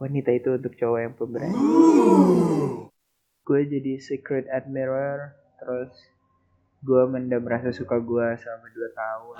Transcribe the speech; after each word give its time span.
wanita 0.00 0.32
itu 0.32 0.56
untuk 0.56 0.72
cowok 0.80 0.98
yang 1.04 1.12
pemberani. 1.12 1.60
Gue 3.44 3.60
jadi 3.68 4.00
secret 4.00 4.48
admirer 4.48 5.36
terus 5.60 5.92
gue 6.80 7.04
mendam 7.04 7.44
rasa 7.44 7.68
suka 7.68 8.00
gue 8.00 8.26
selama 8.40 8.66
2 8.72 8.96
tahun. 8.96 9.34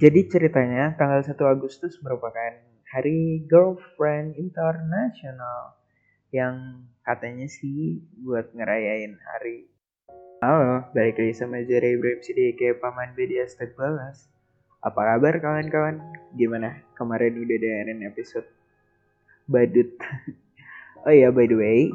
Jadi 0.00 0.20
ceritanya 0.32 0.96
tanggal 0.96 1.20
1 1.20 1.36
Agustus 1.36 2.00
merupakan 2.00 2.56
hari 2.88 3.44
girlfriend 3.44 4.40
internasional 4.40 5.76
yang 6.32 6.88
katanya 7.04 7.44
sih 7.52 8.00
buat 8.24 8.56
ngerayain 8.56 9.20
hari. 9.20 9.68
Halo, 10.40 10.88
balik 10.96 11.20
lagi 11.20 11.36
sama 11.36 11.60
Zara 11.68 11.92
Ibrahim 11.92 12.24
kayak 12.56 12.80
Paman 12.80 13.12
BD 13.12 13.36
Estek 13.36 13.76
Balas 13.76 14.32
Apa 14.86 15.02
kabar 15.02 15.34
kawan-kawan? 15.42 15.98
Gimana? 16.38 16.78
Kemarin 16.94 17.34
udah 17.42 17.58
dengerin 17.58 18.06
episode 18.06 18.46
Badut. 19.50 19.90
Oh 21.06 21.14
iya, 21.14 21.30
by 21.30 21.46
the 21.46 21.54
way 21.54 21.86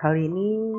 Kali 0.00 0.32
ini 0.32 0.72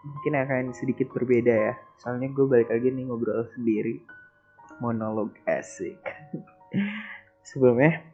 mungkin 0.00 0.32
akan 0.32 0.72
sedikit 0.72 1.12
berbeda 1.12 1.52
ya. 1.52 1.74
Soalnya 2.00 2.32
gue 2.32 2.44
balik 2.48 2.72
lagi 2.72 2.88
nih 2.92 3.04
ngobrol 3.08 3.48
sendiri. 3.52 4.00
Monolog 4.84 5.32
asik. 5.48 6.00
Sebelumnya 7.48 8.04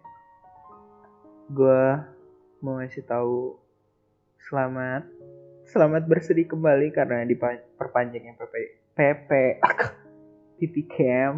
Gue 1.50 1.82
mau 2.62 2.78
ngasih 2.78 3.02
tahu 3.06 3.58
Selamat 4.38 5.02
Selamat 5.66 6.06
bersedih 6.06 6.46
kembali 6.46 6.94
karena 6.94 7.26
diperpanjangnya 7.26 8.38
PP 8.38 8.54
PP 8.94 9.30
PPKM 10.58 11.34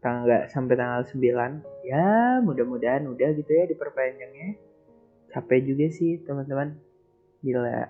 tanggal 0.00 0.48
sampai 0.48 0.74
tanggal 0.76 1.04
9. 1.04 1.60
Ya, 1.86 2.40
mudah-mudahan 2.44 3.06
udah 3.08 3.28
gitu 3.36 3.50
ya 3.52 3.64
diperpanjangnya. 3.68 4.56
Capek 5.30 5.60
juga 5.64 5.86
sih, 5.92 6.18
teman-teman. 6.26 6.74
Gila. 7.44 7.88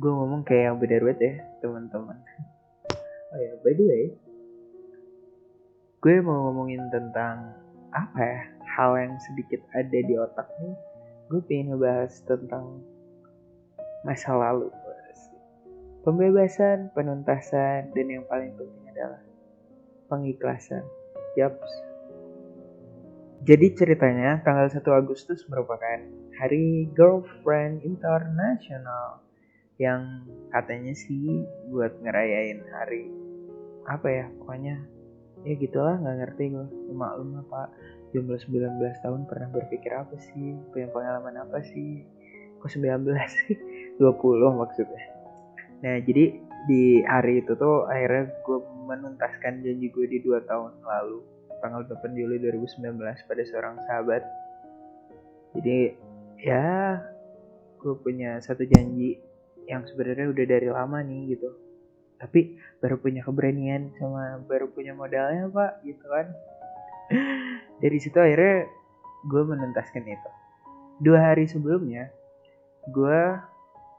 Gue 0.00 0.10
ngomong 0.10 0.42
kayak 0.42 0.74
yang 0.74 0.76
banget 0.80 1.18
ya, 1.20 1.34
teman-teman. 1.62 2.18
Oh 3.34 3.42
ya, 3.42 3.50
by 3.66 3.74
the 3.74 3.82
way, 3.82 4.04
gue 5.98 6.22
mau 6.22 6.46
ngomongin 6.46 6.86
tentang 6.94 7.50
apa 7.90 8.20
ya 8.22 8.40
hal 8.62 8.94
yang 8.94 9.18
sedikit 9.26 9.58
ada 9.74 9.98
di 10.06 10.14
otak 10.14 10.46
nih 10.62 10.70
gue 11.34 11.42
pengen 11.42 11.74
ngebahas 11.74 12.14
tentang 12.30 12.84
masa 14.04 14.36
lalu. 14.36 14.70
Pembebasan, 16.04 16.92
penuntasan, 16.92 17.88
dan 17.96 18.06
yang 18.12 18.28
paling 18.28 18.52
penting 18.60 18.84
adalah 18.92 19.24
pengikhlasan. 20.12 20.84
Yaps. 21.34 21.72
Jadi 23.44 23.76
ceritanya 23.76 24.40
tanggal 24.40 24.72
1 24.72 24.80
Agustus 24.96 25.44
merupakan 25.52 26.00
hari 26.40 26.88
girlfriend 26.96 27.84
internasional 27.84 29.20
yang 29.76 30.24
katanya 30.54 30.94
sih 30.96 31.42
buat 31.68 31.98
ngerayain 32.00 32.62
hari 32.70 33.10
apa 33.90 34.06
ya 34.06 34.26
pokoknya 34.38 34.78
ya 35.44 35.54
gitulah 35.58 35.98
nggak 35.98 36.16
ngerti 36.24 36.56
gue 36.56 36.94
maklum 36.94 37.42
apa 37.42 37.68
jumlah 38.14 38.38
19 38.38 38.78
tahun 39.02 39.26
pernah 39.26 39.50
berpikir 39.50 39.90
apa 39.90 40.14
sih? 40.22 40.54
Punya 40.70 40.86
pengalaman 40.94 41.34
apa 41.34 41.58
sih? 41.66 42.06
Kok 42.62 42.70
19 42.70 43.10
sih? 43.26 43.58
20 43.98 44.54
maksudnya. 44.54 45.04
Nah 45.82 45.98
jadi 45.98 46.38
di 46.64 47.04
hari 47.04 47.44
itu 47.44 47.52
tuh 47.56 47.84
akhirnya 47.88 48.32
gue 48.40 48.58
menuntaskan 48.88 49.60
janji 49.60 49.92
gue 49.92 50.06
di 50.08 50.18
dua 50.24 50.40
tahun 50.44 50.80
lalu 50.80 51.20
tanggal 51.64 51.80
8 51.88 52.12
Juli 52.12 52.36
2019 52.44 53.00
pada 53.00 53.42
seorang 53.48 53.80
sahabat. 53.88 54.22
Jadi 55.56 55.96
ya 56.44 57.00
gue 57.80 57.94
punya 58.00 58.36
satu 58.44 58.68
janji 58.68 59.16
yang 59.64 59.88
sebenarnya 59.88 60.28
udah 60.28 60.44
dari 60.44 60.68
lama 60.68 61.00
nih 61.00 61.36
gitu. 61.36 61.48
Tapi 62.20 62.60
baru 62.84 63.00
punya 63.00 63.24
keberanian 63.24 63.96
sama 63.96 64.40
baru 64.44 64.68
punya 64.68 64.92
modalnya 64.92 65.48
pak 65.48 65.80
gitu 65.84 66.04
kan. 66.04 66.26
Dari 67.82 67.98
situ 68.00 68.16
akhirnya 68.16 68.68
gue 69.24 69.42
menuntaskan 69.44 70.04
itu. 70.04 70.30
Dua 71.00 71.32
hari 71.32 71.48
sebelumnya 71.48 72.12
gue 72.92 73.20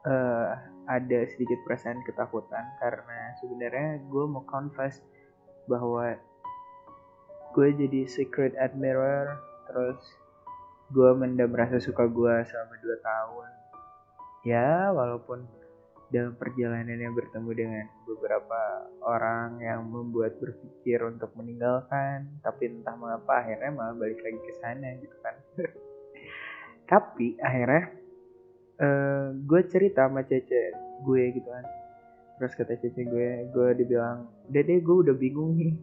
uh, 0.06 0.50
ada 0.86 1.20
sedikit 1.30 1.60
perasaan 1.66 2.02
ketakutan 2.06 2.66
karena 2.82 3.34
sebenarnya 3.42 4.02
gue 4.06 4.26
mau 4.30 4.46
confess 4.46 5.02
bahwa 5.66 6.18
gue 7.56 7.68
jadi 7.74 8.06
secret 8.06 8.54
admirer 8.60 9.40
terus 9.66 10.00
gue 10.94 11.10
mendam 11.18 11.50
rasa 11.50 11.82
suka 11.82 12.06
gue 12.06 12.36
selama 12.46 12.74
2 12.78 13.02
tahun. 13.02 13.50
Ya 14.46 14.94
walaupun 14.94 15.50
dalam 16.14 16.38
perjalanan 16.38 17.02
yang 17.02 17.18
bertemu 17.18 17.50
dengan 17.58 17.86
beberapa 18.06 18.62
orang 19.02 19.58
yang 19.58 19.82
membuat 19.90 20.38
berpikir 20.38 21.02
untuk 21.02 21.34
meninggalkan 21.34 22.30
tapi 22.46 22.70
entah 22.70 22.94
mengapa 22.94 23.42
akhirnya 23.42 23.74
malah 23.74 23.98
balik 23.98 24.22
lagi 24.22 24.38
ke 24.38 24.54
sana 24.62 24.90
gitu 25.02 25.18
kan. 25.26 25.36
Tapi 26.86 27.42
akhirnya 27.42 28.05
uh, 28.82 29.36
gue 29.36 29.62
cerita 29.68 30.08
sama 30.08 30.24
Cece 30.26 30.76
gue 31.04 31.24
gitu 31.36 31.50
kan. 31.50 31.66
Terus 32.40 32.54
kata 32.56 32.74
Cece 32.80 33.02
gue 33.08 33.30
gue 33.52 33.70
dibilang 33.80 34.28
deh 34.52 34.64
gue 34.64 34.96
udah 35.06 35.16
bingung 35.16 35.56
nih. 35.60 35.76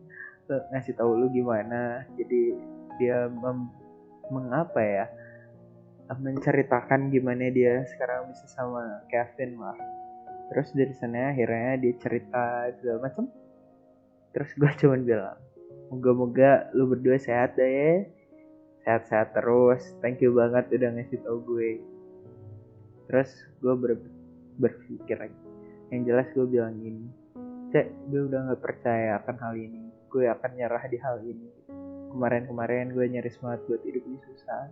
Ngasih 0.48 0.96
tahu 0.98 1.16
lu 1.16 1.26
gimana. 1.32 2.04
Jadi 2.16 2.56
dia 3.00 3.28
mengapa 4.28 4.80
ya 4.80 5.06
menceritakan 6.12 7.08
gimana 7.08 7.48
dia 7.48 7.88
sekarang 7.88 8.28
bisa 8.28 8.44
sama 8.44 9.00
Kevin 9.08 9.56
lah 9.56 9.72
terus 10.52 10.68
dari 10.76 10.92
sana 10.92 11.32
akhirnya 11.32 11.80
dia 11.80 11.96
cerita 11.96 12.68
segala 12.76 13.08
macam 13.08 13.32
terus 14.36 14.52
gue 14.52 14.68
cuman 14.84 15.00
bilang 15.08 15.40
moga-moga 15.92 16.72
lu 16.72 16.88
berdua 16.88 17.20
sehat 17.20 17.60
deh 17.60 17.68
ya. 17.68 17.94
Sehat-sehat 18.82 19.36
terus. 19.36 19.84
Thank 20.00 20.24
you 20.24 20.32
banget 20.32 20.72
udah 20.72 20.90
ngasih 20.96 21.20
tau 21.20 21.38
gue 21.44 21.84
terus 23.10 23.30
gue 23.62 23.74
ber 23.74 23.98
berpikir 24.60 25.16
lagi. 25.18 25.40
Yang 25.92 26.02
jelas 26.08 26.26
gue 26.32 26.46
bilang 26.48 26.74
gini 26.80 27.22
cek 27.72 27.88
gue 28.12 28.28
udah 28.28 28.52
nggak 28.52 28.60
percaya 28.60 29.16
akan 29.24 29.36
hal 29.40 29.54
ini. 29.56 29.82
Gue 30.12 30.28
akan 30.28 30.50
nyerah 30.60 30.84
di 30.92 30.98
hal 31.00 31.16
ini. 31.24 31.48
Kemarin-kemarin 32.12 32.92
gue 32.92 33.06
nyaris 33.08 33.40
banget 33.40 33.64
buat 33.64 33.80
hidup 33.80 34.04
ini 34.04 34.18
susah. 34.28 34.68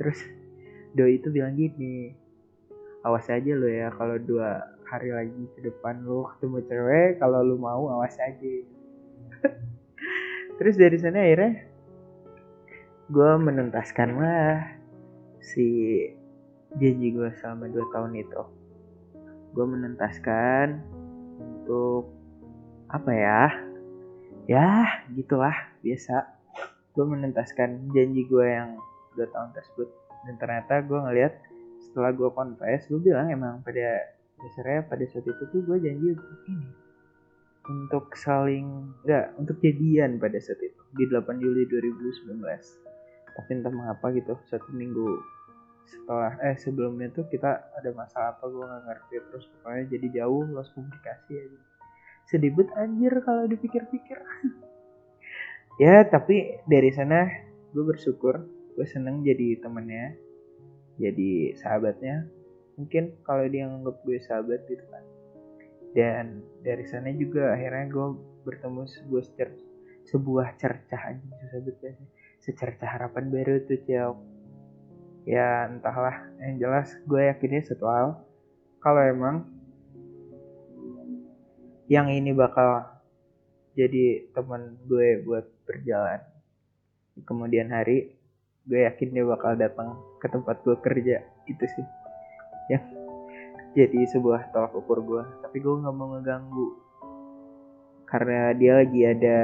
Terus 0.00 0.18
doi 0.96 1.20
itu 1.20 1.28
bilang 1.28 1.52
gini 1.52 2.16
awas 3.04 3.28
aja 3.30 3.52
lo 3.54 3.68
ya 3.68 3.92
kalau 3.94 4.16
dua 4.18 4.64
hari 4.88 5.12
lagi 5.12 5.44
ke 5.54 5.60
depan 5.68 6.00
lo 6.02 6.32
ketemu 6.34 6.58
cewek 6.66 7.10
kalau 7.20 7.44
lo 7.44 7.60
mau 7.60 7.92
awas 7.92 8.16
aja. 8.16 8.54
Terus 10.58 10.74
dari 10.80 10.96
sana 10.96 11.22
akhirnya 11.22 11.68
gue 13.12 13.30
menuntaskan 13.36 14.10
lah 14.16 14.64
si 15.44 15.68
janji 16.76 17.08
gue 17.16 17.30
selama 17.40 17.72
2 17.72 17.94
tahun 17.94 18.12
itu. 18.20 18.42
Gue 19.56 19.66
menentaskan 19.66 20.84
untuk 21.40 22.12
apa 22.92 23.10
ya 23.12 23.42
ya 24.44 24.68
gitulah 25.16 25.54
biasa. 25.80 26.28
Gue 26.92 27.04
menentaskan 27.08 27.94
janji 27.94 28.26
gue 28.26 28.44
yang 28.44 28.76
dua 29.16 29.28
tahun 29.32 29.54
tersebut. 29.56 29.88
Dan 30.26 30.34
ternyata 30.36 30.84
gue 30.84 30.98
ngeliat 30.98 31.32
setelah 31.78 32.10
gue 32.12 32.28
confess 32.34 32.84
gue 32.90 33.00
bilang 33.00 33.30
emang 33.30 33.62
pada 33.62 34.12
dasarnya 34.38 34.84
pada 34.84 35.04
saat 35.08 35.24
itu 35.24 35.42
tuh 35.48 35.60
gue 35.64 35.78
janji 35.80 36.06
untuk 36.12 36.40
ini. 36.50 36.68
Untuk 37.68 38.04
saling 38.16 38.96
enggak 39.04 39.36
untuk 39.36 39.56
jadian 39.60 40.16
pada 40.16 40.40
saat 40.40 40.60
itu 40.60 40.82
di 40.96 41.04
8 41.08 41.24
Juli 41.36 41.68
2019 41.68 42.88
tapi 43.38 43.54
entah 43.54 43.70
mengapa 43.70 44.10
gitu 44.10 44.34
satu 44.50 44.66
minggu 44.74 45.22
setelah 45.88 46.36
eh 46.44 46.56
sebelumnya 46.60 47.08
tuh 47.10 47.24
kita 47.32 47.72
ada 47.72 47.90
masalah 47.96 48.36
apa 48.36 48.44
gue 48.44 48.60
nggak 48.60 48.84
ngerti. 48.84 49.14
Terus 49.32 49.44
pokoknya 49.56 49.84
jadi 49.88 50.06
jauh 50.20 50.44
lost 50.52 50.72
komunikasi 50.76 51.32
aja. 51.40 51.60
Sedih 52.28 52.52
anjir 52.76 53.12
kalau 53.24 53.48
dipikir-pikir. 53.48 54.18
Ya 55.78 56.02
tapi 56.02 56.58
dari 56.66 56.90
sana 56.90 57.30
gue 57.70 57.84
bersyukur 57.86 58.50
gue 58.74 58.82
seneng 58.82 59.22
jadi 59.22 59.62
temennya 59.62 60.18
jadi 60.98 61.54
sahabatnya. 61.54 62.26
Mungkin 62.74 63.22
kalau 63.22 63.46
dia 63.46 63.70
nganggap 63.70 64.02
gue 64.02 64.18
sahabat 64.18 64.66
gitu 64.66 64.82
kan. 64.90 65.04
Dan 65.94 66.42
dari 66.66 66.82
sana 66.82 67.14
juga 67.14 67.54
akhirnya 67.54 67.94
gue 67.94 68.06
bertemu 68.42 68.90
sebuah 68.90 69.24
cer 69.38 69.50
sebuah 70.08 70.56
cercah 70.56 71.02
aja 71.14 71.20
susah 71.20 71.60
banget 71.62 72.08
secerca 72.40 72.86
harapan 72.88 73.28
baru 73.28 73.60
tuh 73.68 73.76
cewek 73.84 74.16
ya 75.24 75.70
entahlah. 75.70 76.28
Yang 76.38 76.54
jelas 76.60 76.88
gue 77.06 77.22
yakinnya 77.30 77.62
satu 77.66 77.86
kalau 78.78 79.02
emang 79.02 79.48
yang 81.88 82.06
ini 82.12 82.30
bakal 82.36 82.84
jadi 83.74 84.28
teman 84.36 84.76
gue 84.86 85.24
buat 85.24 85.46
berjalan 85.64 86.20
kemudian 87.26 87.72
hari 87.72 88.14
gue 88.68 88.84
yakin 88.84 89.16
dia 89.16 89.24
bakal 89.24 89.56
datang 89.56 89.96
ke 90.20 90.28
tempat 90.28 90.60
gue 90.62 90.76
kerja. 90.84 91.24
Itu 91.48 91.64
sih 91.64 91.86
yang 92.68 92.84
jadi 93.72 94.04
sebuah 94.12 94.52
tolak 94.52 94.76
ukur 94.76 95.00
gue. 95.00 95.22
Tapi 95.40 95.56
gue 95.58 95.74
nggak 95.80 95.94
mau 95.96 96.12
ngeganggu. 96.14 96.68
Karena 98.04 98.52
dia 98.52 98.72
lagi 98.84 99.00
ada 99.08 99.38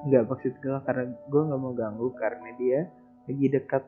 nggak 0.00 0.24
maksud 0.26 0.54
gue 0.64 0.76
karena 0.88 1.04
gue 1.12 1.42
nggak 1.44 1.60
mau 1.60 1.76
ganggu 1.76 2.08
karena 2.16 2.48
dia 2.56 2.88
lagi 3.28 3.46
dekat 3.52 3.84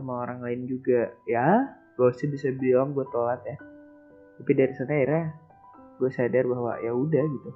sama 0.00 0.24
orang 0.26 0.40
lain 0.42 0.66
juga. 0.70 1.12
Ya 1.26 1.76
gue 1.98 2.10
sih 2.14 2.30
bisa 2.30 2.54
bilang 2.54 2.94
gue 2.94 3.06
telat 3.10 3.42
ya. 3.42 3.56
Tapi 4.38 4.52
dari 4.54 4.72
sana 4.78 4.94
akhirnya 4.94 5.34
gue 5.98 6.10
sadar 6.14 6.44
bahwa 6.46 6.78
ya 6.78 6.94
udah 6.94 7.24
gitu. 7.26 7.50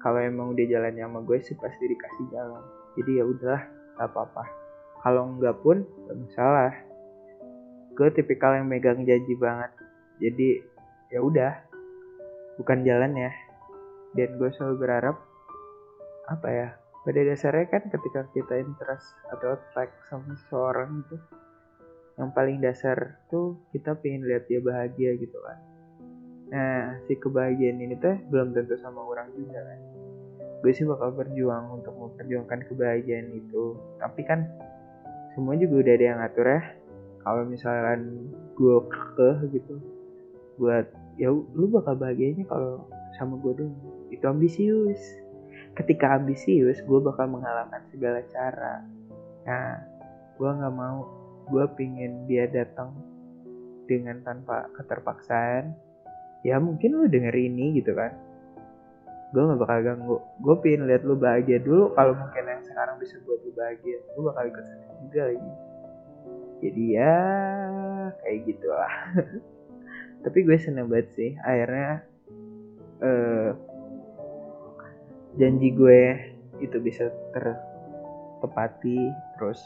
Kalau 0.00 0.20
emang 0.20 0.52
udah 0.52 0.64
jalannya 0.68 1.04
sama 1.04 1.20
gue 1.24 1.38
sih 1.44 1.56
pasti 1.56 1.84
dikasih 1.84 2.26
jalan. 2.32 2.64
Jadi 2.96 3.10
ya 3.20 3.24
udah 3.24 3.60
gak 4.00 4.08
apa-apa. 4.08 4.44
Kalau 5.04 5.22
enggak 5.36 5.56
pun 5.60 5.84
gak 6.08 6.16
masalah. 6.16 6.72
Gue 7.94 8.08
tipikal 8.12 8.56
yang 8.56 8.68
megang 8.68 9.04
janji 9.04 9.36
banget. 9.36 9.72
Jadi 10.20 10.60
ya 11.12 11.20
udah. 11.20 11.52
Bukan 12.60 12.84
jalan 12.84 13.12
ya. 13.16 13.32
Dan 14.16 14.40
gue 14.40 14.48
selalu 14.56 14.76
berharap 14.80 15.16
apa 16.24 16.48
ya 16.48 16.68
pada 17.04 17.20
dasarnya 17.20 17.68
kan 17.68 17.84
ketika 17.92 18.24
kita 18.32 18.64
interest 18.64 19.12
atau 19.28 19.60
attract 19.60 19.92
sama 20.08 20.32
seseorang 20.40 21.04
itu 21.04 21.16
yang 22.14 22.30
paling 22.30 22.62
dasar 22.62 23.18
tuh 23.26 23.58
kita 23.74 23.98
pengen 23.98 24.22
lihat 24.26 24.46
dia 24.46 24.62
bahagia 24.62 25.18
gitu 25.18 25.34
kan. 25.42 25.58
Nah 26.54 27.02
si 27.10 27.18
kebahagiaan 27.18 27.82
ini 27.82 27.98
tuh 27.98 28.14
belum 28.30 28.54
tentu 28.54 28.78
sama 28.78 29.02
orang 29.02 29.34
juga 29.34 29.58
kan. 29.58 29.80
Gue 30.62 30.72
sih 30.72 30.86
bakal 30.86 31.12
berjuang 31.12 31.82
untuk 31.82 31.92
memperjuangkan 31.98 32.70
kebahagiaan 32.70 33.34
itu. 33.34 33.74
Tapi 33.98 34.22
kan 34.22 34.46
semua 35.34 35.58
juga 35.58 35.82
udah 35.82 35.92
ada 35.98 36.04
yang 36.06 36.18
ngatur 36.22 36.46
ya. 36.46 36.62
Kalau 37.24 37.42
misalkan 37.50 38.00
gue 38.54 38.76
ke 39.18 39.30
gitu 39.50 39.74
buat 40.54 40.86
ya 41.18 41.34
lu 41.34 41.66
bakal 41.66 41.98
bahagianya 41.98 42.46
kalau 42.46 42.86
sama 43.18 43.42
gue 43.42 43.58
dong 43.58 43.74
itu 44.14 44.22
ambisius. 44.22 45.02
Ketika 45.74 46.14
ambisius 46.14 46.78
gue 46.86 46.98
bakal 47.02 47.26
mengalahkan 47.26 47.82
segala 47.90 48.22
cara. 48.30 48.86
Nah 49.42 49.82
gue 50.38 50.46
nggak 50.46 50.74
mau 50.78 51.23
gue 51.48 51.64
pingin 51.76 52.24
dia 52.28 52.48
datang 52.48 52.94
dengan 53.84 54.20
tanpa 54.24 54.68
keterpaksaan. 54.76 55.76
Ya 56.44 56.60
mungkin 56.60 56.96
lu 56.96 57.08
denger 57.08 57.32
ini 57.32 57.80
gitu 57.80 57.96
kan. 57.96 58.12
Gue 59.32 59.42
gak 59.50 59.60
bakal 59.60 59.78
ganggu. 59.82 60.16
Gue 60.40 60.54
pengen 60.60 60.86
lihat 60.86 61.02
lu 61.02 61.16
bahagia 61.16 61.58
dulu. 61.60 61.92
Kalau 61.96 62.14
mungkin 62.14 62.44
yang 62.46 62.62
sekarang 62.62 62.96
bisa 63.00 63.18
buat 63.24 63.40
lu 63.42 63.52
bahagia 63.56 63.96
gue 63.98 64.22
bakal 64.22 64.44
ikut 64.48 64.64
seneng 64.64 64.92
juga 65.08 65.22
lagi. 65.32 65.52
Jadi 66.64 66.84
ya 66.96 67.16
kayak 68.24 68.38
gitulah. 68.48 68.94
Tapi 70.24 70.38
gue 70.40 70.56
seneng 70.56 70.88
banget 70.88 71.08
sih. 71.16 71.30
Akhirnya 71.44 72.04
uh, 73.04 73.50
janji 75.36 75.68
gue 75.74 76.02
itu 76.62 76.76
bisa 76.78 77.10
tertepati 77.34 79.10
terus 79.36 79.60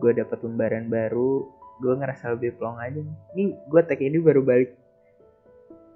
gue 0.00 0.12
dapat 0.16 0.38
lembaran 0.44 0.88
baru 0.88 1.48
gue 1.82 1.94
ngerasa 1.98 2.38
lebih 2.38 2.54
plong 2.56 2.78
aja 2.78 3.00
nih. 3.34 3.58
Gue 3.66 3.82
tag 3.82 3.98
ini 3.98 4.22
baru 4.22 4.40
balik. 4.46 4.70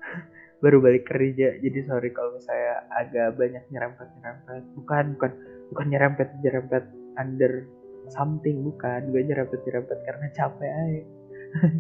Baru 0.65 0.81
balik 0.81 1.05
kerja 1.05 1.61
jadi 1.61 1.85
sorry 1.85 2.11
kalau 2.17 2.41
saya 2.41 2.89
agak 2.89 3.37
banyak 3.37 3.61
nyerempet 3.69 4.09
nyerempet 4.19 4.65
bukan 4.73 5.05
bukan 5.15 5.33
bukan 5.69 5.87
nyerempet 5.93 6.29
nyerempet 6.43 6.85
under 7.21 7.69
something 8.11 8.65
bukan. 8.65 9.13
Gue 9.13 9.23
nyerempet 9.23 9.63
nyerempet 9.63 9.99
karena 10.03 10.27
capek 10.35 10.71
aja. 10.73 11.03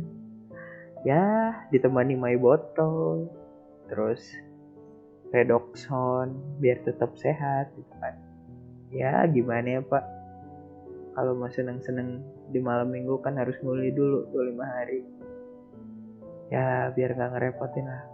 Ya 1.06 1.54
ditemani 1.70 2.18
my 2.18 2.34
botol 2.34 3.30
terus 3.86 4.18
redoxon 5.30 6.34
biar 6.58 6.82
tetap 6.82 7.14
sehat 7.14 7.70
gitu 7.78 7.94
kan. 8.02 8.14
Ya 8.90 9.22
gimana 9.30 9.78
ya 9.78 9.80
pak 9.86 10.02
kalau 11.16 11.32
mau 11.32 11.48
seneng-seneng 11.48 12.20
di 12.52 12.60
malam 12.60 12.92
minggu 12.92 13.16
kan 13.24 13.40
harus 13.40 13.56
nguli 13.64 13.88
dulu 13.96 14.28
tuh 14.28 14.44
lima 14.44 14.68
hari. 14.68 15.00
Ya 16.52 16.92
biar 16.92 17.16
nggak 17.16 17.32
ngerepotin 17.32 17.88
lah. 17.88 18.04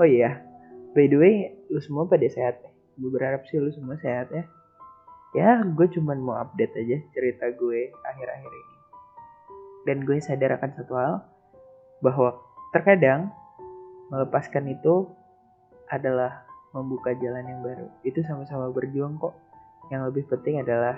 Oh 0.00 0.08
iya 0.08 0.40
by 0.96 1.04
the 1.04 1.20
way 1.20 1.52
lu 1.68 1.76
semua 1.84 2.08
pada 2.08 2.24
sehat 2.24 2.64
ya? 2.64 2.72
Gue 2.96 3.12
berharap 3.12 3.44
sih 3.52 3.60
lu 3.60 3.68
semua 3.76 4.00
sehat 4.00 4.32
ya. 4.32 4.48
Ya 5.36 5.60
gue 5.60 5.86
cuman 5.92 6.24
mau 6.24 6.40
update 6.40 6.72
aja 6.80 6.96
cerita 7.12 7.52
gue 7.52 7.92
akhir-akhir 7.92 8.48
ini. 8.48 8.76
Dan 9.84 10.08
gue 10.08 10.16
sadar 10.24 10.56
akan 10.56 10.72
satu 10.72 10.92
hal 10.96 11.20
bahwa 12.00 12.40
terkadang 12.72 13.28
melepaskan 14.08 14.72
itu 14.72 15.04
adalah 15.92 16.48
membuka 16.72 17.12
jalan 17.20 17.44
yang 17.44 17.60
baru. 17.60 17.92
Itu 18.00 18.24
sama-sama 18.24 18.72
berjuang 18.72 19.20
kok 19.20 19.36
yang 19.92 20.08
lebih 20.08 20.24
penting 20.32 20.64
adalah 20.64 20.96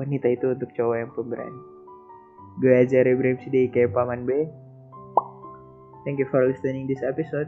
wanita 0.00 0.32
itu 0.32 0.56
untuk 0.56 0.72
cowok 0.72 0.96
yang 0.96 1.12
pemberani 1.12 1.60
gue 2.64 2.72
aja 2.72 3.04
Ibrahim 3.04 3.36
kayak 3.68 3.92
Paman 3.92 4.24
B 4.24 4.48
Thank 6.04 6.18
you 6.18 6.26
for 6.30 6.46
listening 6.46 6.86
this 6.90 7.02
episode. 7.06 7.46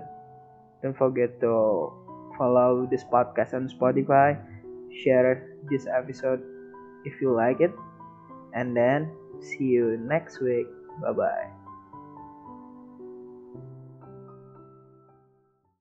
Don't 0.83 0.97
forget 0.97 1.41
to 1.43 1.91
follow 2.39 2.87
this 2.87 3.03
podcast 3.03 3.55
on 3.55 3.67
Spotify. 3.67 4.39
Share 5.03 5.59
this 5.71 5.91
episode 5.91 6.39
if 7.03 7.19
you 7.21 7.35
like 7.35 7.59
it. 7.59 7.75
And 8.55 8.77
then 8.77 9.11
see 9.43 9.75
you 9.75 9.99
next 9.99 10.39
week. 10.39 10.71
Bye 11.03 11.13
bye. 11.19 11.54